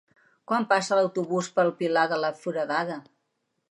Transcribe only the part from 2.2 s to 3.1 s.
la Foradada?